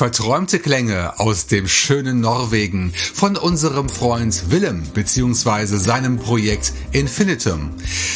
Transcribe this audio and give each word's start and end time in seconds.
Verträumte 0.00 0.60
Klänge 0.60 1.20
aus 1.20 1.46
dem 1.46 1.68
schönen 1.68 2.20
Norwegen 2.20 2.94
von 3.12 3.36
unserem 3.36 3.90
Freund 3.90 4.50
Willem 4.50 4.82
bzw. 4.94 5.76
seinem 5.76 6.16
Projekt 6.16 6.72
Infinitum. 6.92 7.72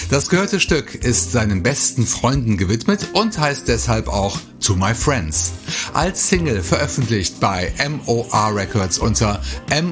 Das 0.09 0.31
gehörte 0.31 0.61
Stück 0.61 0.95
ist 0.95 1.33
seinen 1.33 1.63
besten 1.63 2.07
Freunden 2.07 2.57
gewidmet 2.57 3.09
und 3.13 3.39
heißt 3.39 3.69
deshalb 3.69 4.09
auch 4.09 4.39
To 4.65 4.75
My 4.75 4.95
Friends. 4.95 5.53
Als 5.93 6.27
Single 6.27 6.63
veröffentlicht 6.63 7.39
bei 7.39 7.71
MOR 7.87 8.57
Records 8.57 8.99
unter 8.99 9.43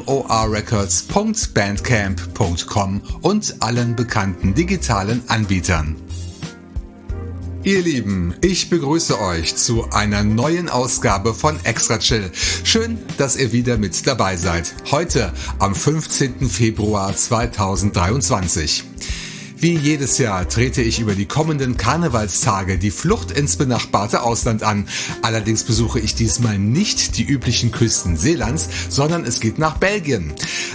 morrecords.bandcamp.com 0.06 3.02
und 3.20 3.56
allen 3.60 3.94
bekannten 3.94 4.54
digitalen 4.54 5.22
Anbietern. 5.28 5.96
Ihr 7.64 7.80
Lieben, 7.80 8.34
ich 8.40 8.70
begrüße 8.70 9.20
euch 9.20 9.54
zu 9.54 9.88
einer 9.92 10.24
neuen 10.24 10.68
Ausgabe 10.68 11.32
von 11.32 11.64
Extra 11.64 11.98
Chill. 11.98 12.28
Schön, 12.64 12.98
dass 13.18 13.36
ihr 13.36 13.52
wieder 13.52 13.78
mit 13.78 14.04
dabei 14.04 14.34
seid. 14.34 14.74
Heute 14.90 15.32
am 15.60 15.72
15. 15.72 16.50
Februar 16.50 17.14
2023. 17.14 18.82
Wie 19.62 19.78
jedes 19.78 20.18
Jahr 20.18 20.48
trete 20.48 20.82
ich 20.82 20.98
über 20.98 21.14
die 21.14 21.26
kommenden 21.26 21.76
Karnevalstage 21.76 22.78
die 22.78 22.90
Flucht 22.90 23.30
ins 23.30 23.54
benachbarte 23.54 24.22
Ausland 24.22 24.64
an. 24.64 24.88
Allerdings 25.22 25.62
besuche 25.62 26.00
ich 26.00 26.16
diesmal 26.16 26.58
nicht 26.58 27.16
die 27.16 27.22
üblichen 27.22 27.70
Küsten 27.70 28.16
Seelands, 28.16 28.68
sondern 28.88 29.24
es 29.24 29.38
geht 29.38 29.60
nach 29.60 29.76
Belgien. 29.76 30.32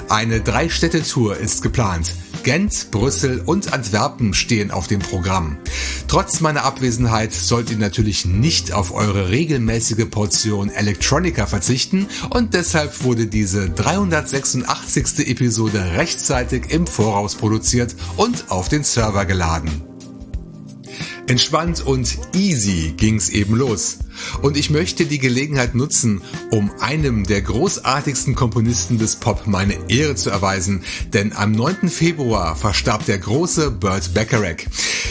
Eine 0.07 0.39
Drei-Städte-Tour 0.39 1.35
ist 1.35 1.63
geplant. 1.63 2.13
Gent, 2.43 2.91
Brüssel 2.91 3.41
und 3.45 3.73
Antwerpen 3.73 4.33
stehen 4.33 4.71
auf 4.71 4.87
dem 4.87 5.01
Programm. 5.01 5.57
Trotz 6.07 6.39
meiner 6.39 6.63
Abwesenheit 6.63 7.33
sollt 7.33 7.69
ihr 7.69 7.77
natürlich 7.77 8.25
nicht 8.25 8.71
auf 8.71 8.93
eure 8.93 9.29
regelmäßige 9.29 10.09
Portion 10.09 10.69
Electronica 10.69 11.45
verzichten 11.45 12.07
und 12.29 12.53
deshalb 12.53 13.03
wurde 13.03 13.27
diese 13.27 13.69
386. 13.69 15.27
Episode 15.27 15.83
rechtzeitig 15.97 16.71
im 16.71 16.87
Voraus 16.87 17.35
produziert 17.35 17.93
und 18.15 18.49
auf 18.49 18.69
den 18.69 18.76
Server 18.83 19.25
geladen. 19.25 19.87
Entspannt 21.27 21.81
und 21.85 22.17
easy 22.33 22.93
ging's 22.95 23.27
eben 23.27 23.55
los. 23.55 23.99
Und 24.41 24.55
ich 24.55 24.69
möchte 24.69 25.05
die 25.05 25.19
Gelegenheit 25.19 25.75
nutzen, 25.75 26.21
um 26.51 26.71
einem 26.79 27.25
der 27.25 27.41
großartigsten 27.41 28.33
Komponisten 28.33 28.97
des 28.97 29.17
Pop 29.17 29.45
meine 29.45 29.77
Ehre 29.89 30.15
zu 30.15 30.29
erweisen, 30.29 30.83
denn 31.11 31.33
am 31.33 31.51
9. 31.51 31.89
Februar 31.89 32.55
verstarb 32.55 33.05
der 33.05 33.17
große 33.17 33.71
Burt 33.71 34.13
Bacharach. 34.13 34.65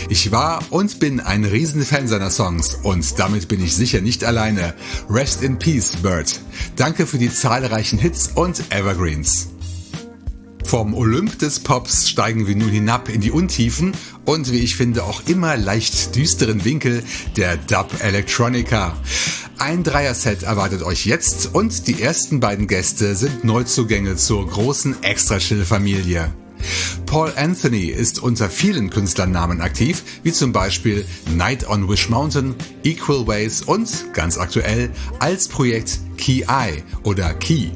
Ich 0.08 0.32
war 0.32 0.64
und 0.70 1.00
bin 1.00 1.20
ein 1.20 1.44
Riesenfan 1.44 2.08
seiner 2.08 2.30
Songs 2.30 2.78
und 2.82 3.18
damit 3.18 3.48
bin 3.48 3.62
ich 3.62 3.74
sicher 3.74 4.00
nicht 4.00 4.24
alleine. 4.24 4.74
Rest 5.10 5.42
in 5.42 5.58
Peace, 5.58 5.96
Burt. 5.96 6.40
Danke 6.76 7.06
für 7.06 7.18
die 7.18 7.32
zahlreichen 7.32 7.98
Hits 7.98 8.30
und 8.34 8.72
Evergreens. 8.72 9.48
Vom 10.66 10.94
Olymp 10.94 11.38
des 11.38 11.60
Pops 11.60 12.08
steigen 12.08 12.48
wir 12.48 12.56
nun 12.56 12.68
hinab 12.68 13.08
in 13.08 13.20
die 13.20 13.30
Untiefen 13.30 13.92
und 14.24 14.50
wie 14.50 14.58
ich 14.58 14.74
finde 14.74 15.04
auch 15.04 15.22
immer 15.26 15.56
leicht 15.56 16.16
düsteren 16.16 16.64
Winkel 16.64 17.04
der 17.36 17.56
Dub 17.56 17.92
Electronica. 18.00 18.96
Ein 19.58 19.84
Dreier-Set 19.84 20.42
erwartet 20.42 20.82
euch 20.82 21.06
jetzt 21.06 21.54
und 21.54 21.86
die 21.86 22.02
ersten 22.02 22.40
beiden 22.40 22.66
Gäste 22.66 23.14
sind 23.14 23.44
Neuzugänge 23.44 24.16
zur 24.16 24.44
großen 24.48 25.04
Extra-Chill-Familie. 25.04 26.34
Paul 27.06 27.32
Anthony 27.36 27.86
ist 27.86 28.22
unter 28.22 28.50
vielen 28.50 28.90
Künstlernamen 28.90 29.60
aktiv, 29.60 30.02
wie 30.22 30.32
zum 30.32 30.52
Beispiel 30.52 31.04
Night 31.34 31.68
on 31.68 31.88
Wish 31.88 32.08
Mountain, 32.08 32.54
Equal 32.82 33.26
Ways 33.26 33.62
und, 33.62 34.12
ganz 34.12 34.38
aktuell, 34.38 34.90
als 35.20 35.48
Projekt 35.48 36.00
Key 36.16 36.42
Eye 36.42 36.82
oder 37.04 37.32
Key. 37.34 37.70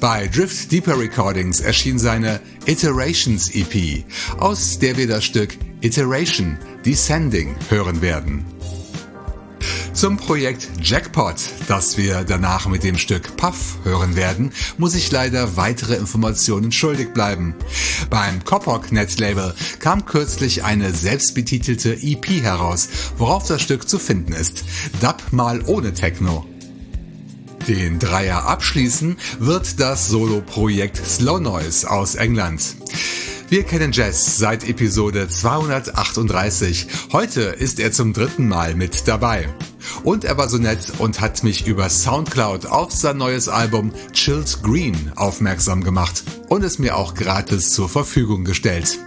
Bei 0.00 0.26
Drift 0.26 0.72
Deeper 0.72 0.98
Recordings 0.98 1.60
erschien 1.60 1.98
seine 1.98 2.40
Iterations 2.66 3.54
EP, 3.54 4.04
aus 4.38 4.78
der 4.78 4.96
wir 4.96 5.06
das 5.06 5.24
Stück 5.24 5.56
Iteration 5.80 6.58
Descending 6.84 7.54
hören 7.70 8.02
werden. 8.02 8.53
Zum 9.92 10.16
Projekt 10.16 10.68
Jackpot, 10.82 11.36
das 11.68 11.96
wir 11.96 12.24
danach 12.24 12.66
mit 12.66 12.82
dem 12.82 12.98
Stück 12.98 13.36
Puff 13.36 13.78
hören 13.84 14.16
werden, 14.16 14.52
muss 14.78 14.94
ich 14.94 15.10
leider 15.10 15.56
weitere 15.56 15.94
Informationen 15.94 16.72
schuldig 16.72 17.12
bleiben. 17.14 17.54
Beim 18.10 18.44
Kopok 18.44 18.92
Netlabel 18.92 19.54
kam 19.78 20.04
kürzlich 20.06 20.64
eine 20.64 20.92
selbstbetitelte 20.92 21.94
EP 22.02 22.42
heraus, 22.42 22.88
worauf 23.16 23.46
das 23.46 23.62
Stück 23.62 23.88
zu 23.88 23.98
finden 23.98 24.32
ist. 24.32 24.64
Dub 25.00 25.22
mal 25.30 25.62
ohne 25.66 25.94
Techno. 25.94 26.46
Den 27.68 27.98
Dreier 27.98 28.44
abschließen 28.44 29.16
wird 29.38 29.80
das 29.80 30.08
Solo-Projekt 30.08 30.98
Slow 30.98 31.40
Noise 31.40 31.90
aus 31.90 32.14
England. 32.14 32.76
Wir 33.54 33.62
kennen 33.62 33.92
Jess 33.92 34.36
seit 34.36 34.68
Episode 34.68 35.28
238. 35.28 36.88
Heute 37.12 37.42
ist 37.42 37.78
er 37.78 37.92
zum 37.92 38.12
dritten 38.12 38.48
Mal 38.48 38.74
mit 38.74 39.06
dabei. 39.06 39.48
Und 40.02 40.24
er 40.24 40.36
war 40.36 40.48
so 40.48 40.58
nett 40.58 40.94
und 40.98 41.20
hat 41.20 41.44
mich 41.44 41.64
über 41.68 41.88
Soundcloud 41.88 42.66
auf 42.66 42.90
sein 42.90 43.16
neues 43.16 43.48
Album 43.48 43.92
Chilled 44.12 44.60
Green 44.64 45.12
aufmerksam 45.14 45.84
gemacht 45.84 46.24
und 46.48 46.64
es 46.64 46.80
mir 46.80 46.96
auch 46.96 47.14
gratis 47.14 47.70
zur 47.70 47.88
Verfügung 47.88 48.44
gestellt. 48.44 48.98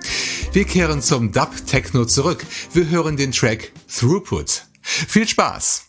Wir 0.53 0.63
kehren 0.63 1.01
zum 1.01 1.33
Dub 1.33 1.51
Techno 1.65 2.05
zurück. 2.05 2.45
Wir 2.71 2.89
hören 2.89 3.17
den 3.17 3.33
Track 3.33 3.73
Throughput. 3.93 4.63
Viel 4.81 5.27
Spaß! 5.27 5.87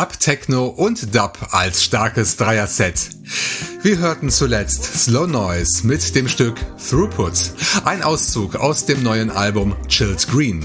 Dub 0.00 0.18
Techno 0.18 0.66
und 0.68 1.14
Dub 1.14 1.36
als 1.50 1.84
starkes 1.84 2.38
Dreier-Set. 2.38 3.10
Wir 3.82 3.98
hörten 3.98 4.30
zuletzt 4.30 4.82
Slow 4.82 5.26
Noise 5.26 5.86
mit 5.86 6.14
dem 6.14 6.26
Stück 6.26 6.54
Throughput, 6.88 7.52
ein 7.84 8.02
Auszug 8.02 8.56
aus 8.56 8.86
dem 8.86 9.02
neuen 9.02 9.30
Album 9.30 9.76
Chilled 9.88 10.26
Green. 10.28 10.64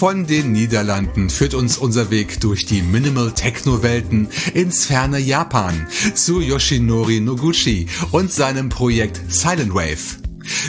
Von 0.00 0.26
den 0.26 0.52
Niederlanden 0.52 1.28
führt 1.28 1.52
uns 1.52 1.76
unser 1.76 2.10
Weg 2.10 2.40
durch 2.40 2.64
die 2.64 2.80
Minimal 2.80 3.32
Techno 3.32 3.82
Welten 3.82 4.28
ins 4.54 4.86
ferne 4.86 5.18
Japan 5.18 5.86
zu 6.14 6.40
Yoshinori 6.40 7.20
Noguchi 7.20 7.86
und 8.10 8.32
seinem 8.32 8.70
Projekt 8.70 9.20
Silent 9.28 9.74
Wave. 9.74 10.22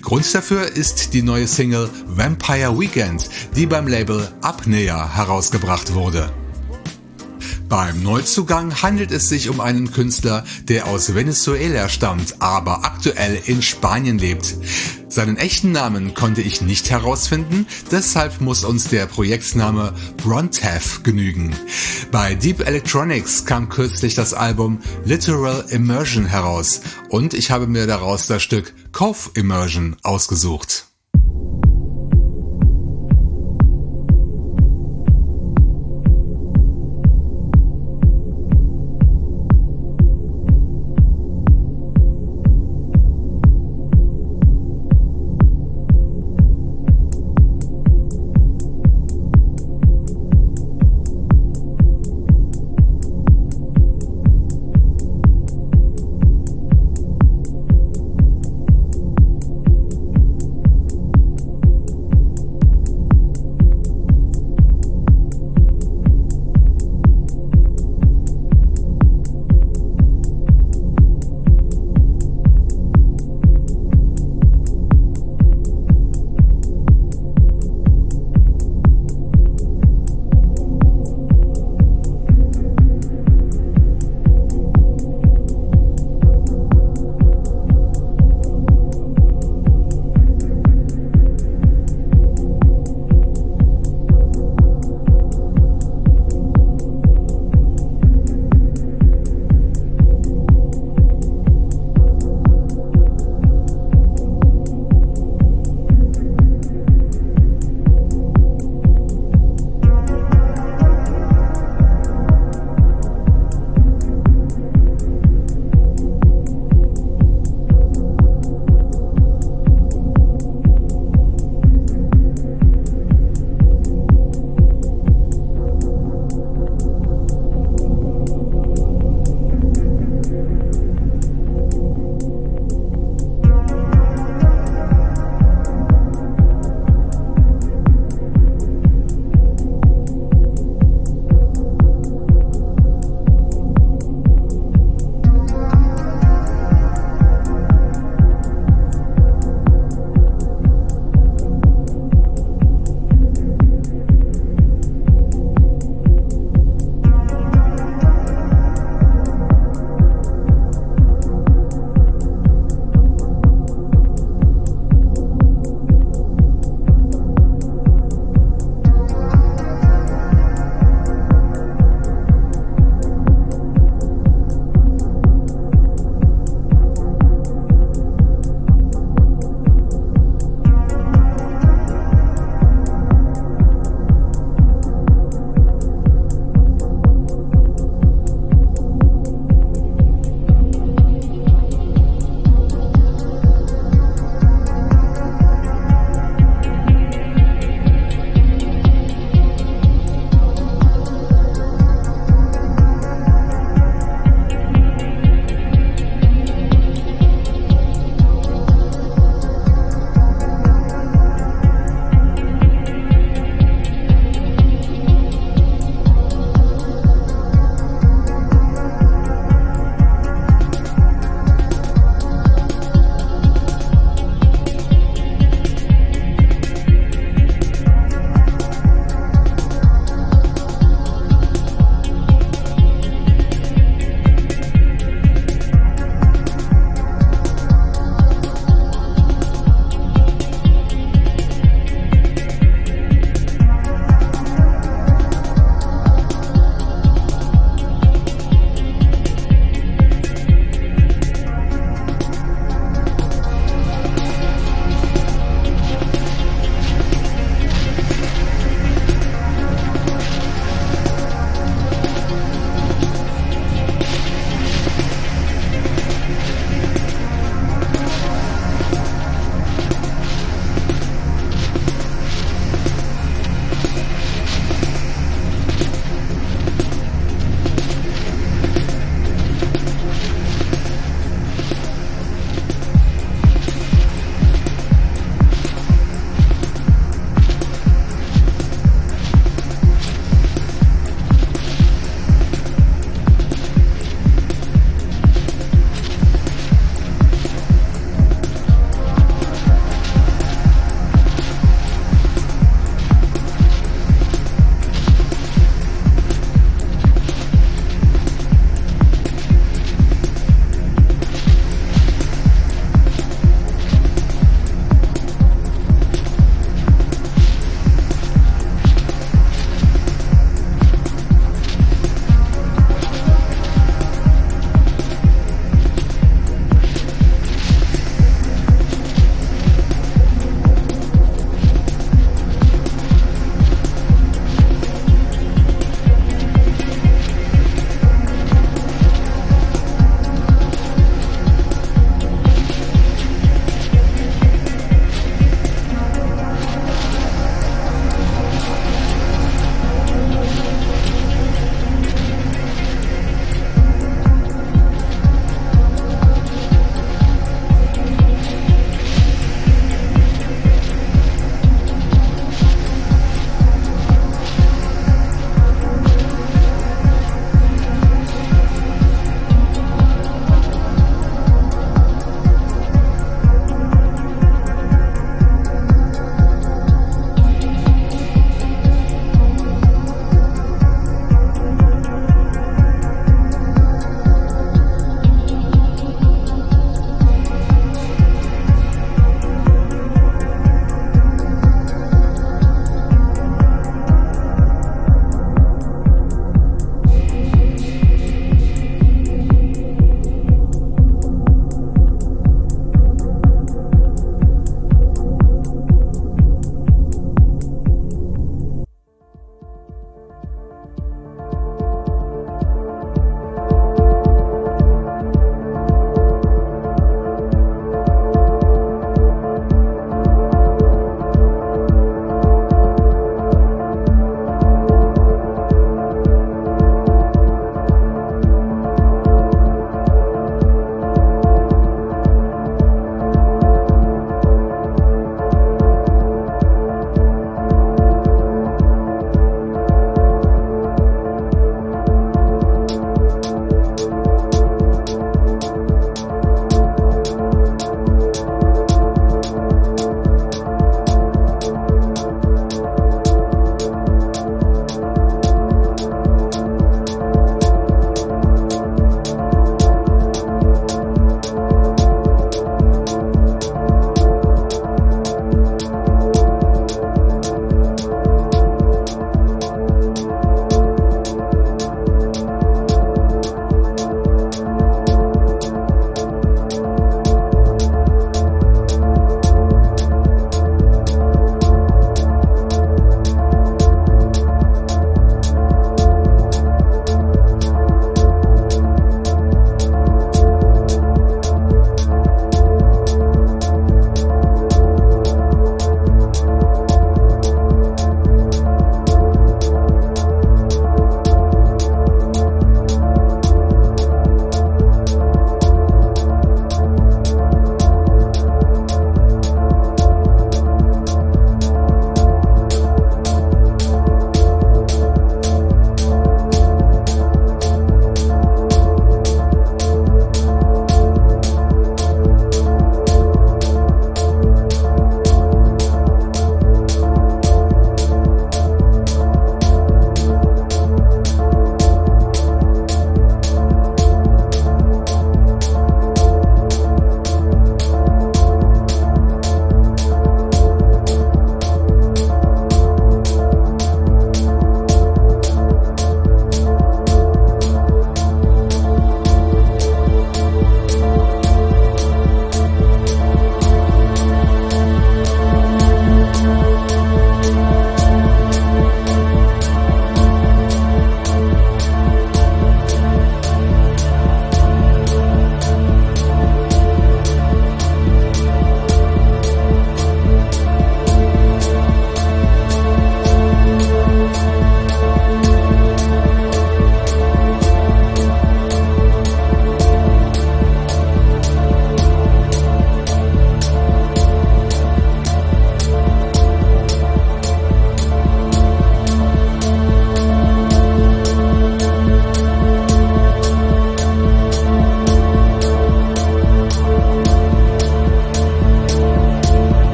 Grund 0.00 0.34
dafür 0.34 0.72
ist 0.74 1.12
die 1.12 1.20
neue 1.20 1.46
Single 1.46 1.90
Vampire 2.06 2.80
Weekend, 2.80 3.28
die 3.54 3.66
beim 3.66 3.86
Label 3.86 4.32
Apnea 4.40 5.14
herausgebracht 5.14 5.92
wurde. 5.92 6.32
Beim 7.68 8.02
Neuzugang 8.02 8.80
handelt 8.80 9.10
es 9.10 9.28
sich 9.28 9.50
um 9.50 9.60
einen 9.60 9.92
Künstler, 9.92 10.42
der 10.68 10.86
aus 10.86 11.14
Venezuela 11.14 11.90
stammt, 11.90 12.36
aber 12.38 12.86
aktuell 12.86 13.38
in 13.44 13.60
Spanien 13.60 14.16
lebt. 14.16 14.56
Seinen 15.08 15.38
echten 15.38 15.72
Namen 15.72 16.14
konnte 16.14 16.42
ich 16.42 16.60
nicht 16.60 16.90
herausfinden, 16.90 17.66
deshalb 17.90 18.40
muss 18.40 18.64
uns 18.64 18.88
der 18.88 19.06
Projektname 19.06 19.94
Brontev 20.18 21.02
genügen. 21.02 21.54
Bei 22.10 22.34
Deep 22.34 22.60
Electronics 22.60 23.44
kam 23.46 23.68
kürzlich 23.68 24.14
das 24.14 24.34
Album 24.34 24.80
Literal 25.04 25.64
Immersion 25.70 26.26
heraus 26.26 26.82
und 27.08 27.32
ich 27.32 27.50
habe 27.50 27.66
mir 27.66 27.86
daraus 27.86 28.26
das 28.26 28.42
Stück 28.42 28.74
Cove 28.92 29.30
Immersion 29.34 29.96
ausgesucht. 30.02 30.87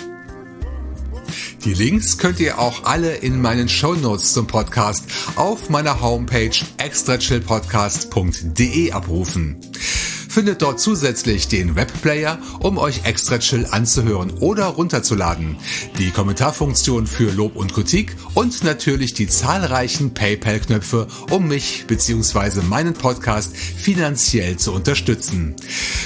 Die 1.65 1.73
Links 1.73 2.17
könnt 2.17 2.39
ihr 2.41 2.59
auch 2.59 2.83
alle 2.83 3.15
in 3.15 3.41
meinen 3.41 3.69
Shownotes 3.69 4.33
zum 4.33 4.47
Podcast 4.47 5.05
auf 5.37 5.69
meiner 5.69 6.01
Homepage 6.01 6.51
extrachillpodcast.de 6.77 8.91
abrufen. 8.91 9.55
Findet 10.33 10.63
dort 10.63 10.79
zusätzlich 10.79 11.47
den 11.47 11.75
Webplayer, 11.75 12.39
um 12.59 12.79
euch 12.79 13.01
Extra 13.03 13.37
Chill 13.37 13.67
anzuhören 13.69 14.31
oder 14.39 14.65
runterzuladen, 14.65 15.57
die 15.99 16.09
Kommentarfunktion 16.09 17.05
für 17.05 17.31
Lob 17.31 17.55
und 17.55 17.71
Kritik 17.71 18.15
und 18.33 18.63
natürlich 18.63 19.13
die 19.13 19.27
zahlreichen 19.27 20.15
PayPal-Knöpfe, 20.15 21.05
um 21.29 21.47
mich 21.47 21.85
bzw. 21.85 22.63
meinen 22.63 22.95
Podcast 22.95 23.55
finanziell 23.55 24.57
zu 24.57 24.73
unterstützen. 24.73 25.55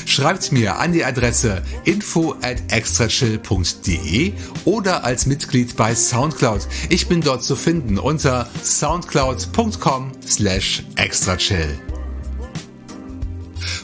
Schreibt 0.05 0.51
mir 0.51 0.78
an 0.78 0.91
die 0.91 1.05
Adresse 1.05 1.61
info 1.86 2.36
at 2.41 2.57
extrachill.de 2.69 4.34
oder 4.65 5.05
als 5.05 5.25
Mitglied 5.25 5.78
bei 5.78 5.95
Soundcloud. 5.95 6.67
Ich 6.89 7.07
bin 7.07 7.21
dort 7.21 7.45
zu 7.45 7.55
finden 7.55 7.97
unter 7.97 8.49
soundcloud.com 8.61 10.11
slash 10.28 10.84
extrachill. 10.97 11.80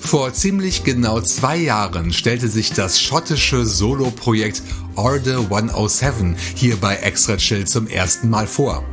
Vor 0.01 0.33
ziemlich 0.33 0.83
genau 0.83 1.21
zwei 1.21 1.57
Jahren 1.57 2.13
stellte 2.13 2.47
sich 2.47 2.71
das 2.73 3.01
schottische 3.01 3.65
Solo-Projekt 3.65 4.61
Order 4.95 5.39
107 5.39 6.35
hier 6.55 6.77
bei 6.77 6.95
Extra 6.95 7.37
Chill 7.37 7.65
zum 7.65 7.87
ersten 7.87 8.29
Mal 8.29 8.47
vor. 8.47 8.83